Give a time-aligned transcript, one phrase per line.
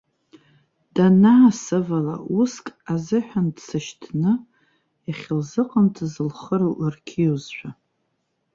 [0.95, 4.31] Данаасывала, уск азыҳәан дсышьҭны,
[5.07, 7.69] иахьылзыҟамҵаз лхы лырқьиозшәа.